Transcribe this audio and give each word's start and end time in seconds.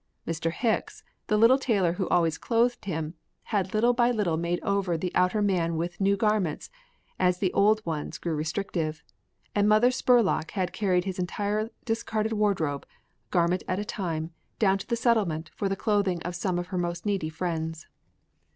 Mr. 0.27 0.51
Hicks, 0.51 1.03
the 1.27 1.37
little 1.37 1.59
tailor 1.59 1.93
who 1.93 2.05
had 2.05 2.09
always 2.11 2.39
clothed 2.39 2.85
him, 2.85 3.13
had 3.43 3.71
little 3.75 3.93
by 3.93 4.09
little 4.09 4.35
made 4.35 4.59
over 4.63 4.97
the 4.97 5.11
outer 5.13 5.43
man 5.43 5.77
with 5.77 6.01
new 6.01 6.17
garments 6.17 6.71
as 7.19 7.37
the 7.37 7.53
old 7.53 7.85
ones 7.85 8.17
grew 8.17 8.33
restrictive, 8.33 9.03
and 9.53 9.69
Mother 9.69 9.91
Spurlock 9.91 10.53
had 10.53 10.73
carried 10.73 11.05
his 11.05 11.19
entire 11.19 11.69
discarded 11.85 12.33
wardrobe, 12.33 12.87
garment 13.29 13.63
at 13.67 13.77
a 13.77 13.85
time, 13.85 14.31
down 14.57 14.79
to 14.79 14.87
the 14.87 14.95
Settlement 14.95 15.51
for 15.55 15.69
the 15.69 15.75
clothing 15.75 16.19
of 16.23 16.35
some 16.35 16.57
of 16.57 16.69
her 16.69 16.79
most 16.79 17.05
needy 17.05 17.29
friends. 17.29 17.85